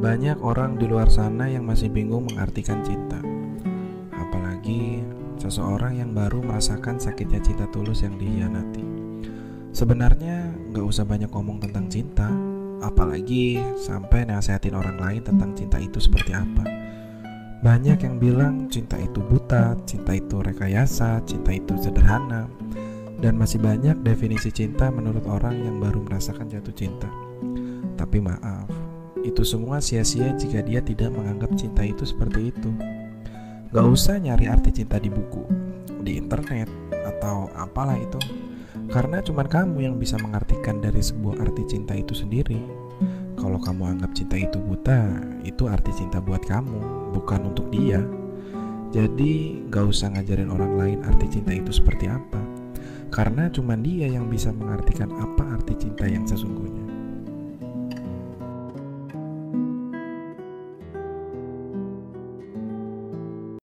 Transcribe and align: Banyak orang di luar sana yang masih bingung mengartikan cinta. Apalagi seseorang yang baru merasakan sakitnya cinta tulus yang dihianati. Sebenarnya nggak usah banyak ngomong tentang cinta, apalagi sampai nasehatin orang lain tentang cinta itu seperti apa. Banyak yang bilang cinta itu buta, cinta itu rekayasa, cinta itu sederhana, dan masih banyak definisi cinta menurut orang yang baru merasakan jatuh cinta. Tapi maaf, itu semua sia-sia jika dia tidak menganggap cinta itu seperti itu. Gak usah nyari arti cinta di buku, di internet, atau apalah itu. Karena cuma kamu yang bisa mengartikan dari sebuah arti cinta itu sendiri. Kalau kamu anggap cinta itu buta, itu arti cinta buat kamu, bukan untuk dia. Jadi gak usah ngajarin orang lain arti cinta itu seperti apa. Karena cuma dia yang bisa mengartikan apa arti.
Banyak 0.00 0.40
orang 0.40 0.80
di 0.80 0.88
luar 0.88 1.12
sana 1.12 1.44
yang 1.44 1.68
masih 1.68 1.92
bingung 1.92 2.24
mengartikan 2.24 2.80
cinta. 2.80 3.20
Apalagi 4.16 5.04
seseorang 5.36 6.00
yang 6.00 6.16
baru 6.16 6.40
merasakan 6.40 6.96
sakitnya 6.96 7.36
cinta 7.44 7.68
tulus 7.68 8.00
yang 8.00 8.16
dihianati. 8.16 8.80
Sebenarnya 9.76 10.56
nggak 10.72 10.86
usah 10.88 11.04
banyak 11.04 11.28
ngomong 11.28 11.60
tentang 11.60 11.92
cinta, 11.92 12.32
apalagi 12.80 13.60
sampai 13.76 14.24
nasehatin 14.24 14.72
orang 14.72 14.96
lain 14.96 15.20
tentang 15.20 15.52
cinta 15.52 15.76
itu 15.76 16.00
seperti 16.00 16.32
apa. 16.32 16.64
Banyak 17.60 18.00
yang 18.00 18.16
bilang 18.16 18.72
cinta 18.72 18.96
itu 18.96 19.20
buta, 19.20 19.76
cinta 19.84 20.16
itu 20.16 20.40
rekayasa, 20.40 21.20
cinta 21.28 21.52
itu 21.52 21.76
sederhana, 21.76 22.48
dan 23.20 23.36
masih 23.36 23.60
banyak 23.60 24.00
definisi 24.00 24.48
cinta 24.48 24.88
menurut 24.88 25.28
orang 25.28 25.60
yang 25.60 25.76
baru 25.76 26.00
merasakan 26.00 26.48
jatuh 26.48 26.72
cinta. 26.72 27.12
Tapi 28.00 28.16
maaf, 28.16 28.79
itu 29.24 29.42
semua 29.44 29.82
sia-sia 29.82 30.32
jika 30.36 30.64
dia 30.64 30.80
tidak 30.80 31.12
menganggap 31.12 31.52
cinta 31.56 31.84
itu 31.84 32.04
seperti 32.04 32.52
itu. 32.52 32.70
Gak 33.70 33.86
usah 33.86 34.18
nyari 34.18 34.50
arti 34.50 34.82
cinta 34.82 34.98
di 34.98 35.06
buku, 35.06 35.46
di 36.02 36.18
internet, 36.18 36.66
atau 36.90 37.46
apalah 37.54 37.94
itu. 37.94 38.18
Karena 38.90 39.22
cuma 39.22 39.46
kamu 39.46 39.86
yang 39.86 39.96
bisa 39.96 40.18
mengartikan 40.18 40.82
dari 40.82 40.98
sebuah 40.98 41.38
arti 41.38 41.62
cinta 41.70 41.94
itu 41.94 42.10
sendiri. 42.10 42.58
Kalau 43.38 43.56
kamu 43.62 43.96
anggap 43.96 44.10
cinta 44.12 44.36
itu 44.36 44.58
buta, 44.58 45.22
itu 45.46 45.70
arti 45.70 45.94
cinta 45.94 46.18
buat 46.18 46.42
kamu, 46.44 47.12
bukan 47.14 47.54
untuk 47.54 47.70
dia. 47.70 48.02
Jadi 48.90 49.62
gak 49.70 49.86
usah 49.86 50.10
ngajarin 50.18 50.50
orang 50.50 50.72
lain 50.74 50.98
arti 51.06 51.38
cinta 51.38 51.54
itu 51.54 51.70
seperti 51.70 52.10
apa. 52.10 52.42
Karena 53.14 53.46
cuma 53.50 53.78
dia 53.78 54.10
yang 54.10 54.26
bisa 54.26 54.50
mengartikan 54.50 55.14
apa 55.14 55.56
arti. 55.56 55.70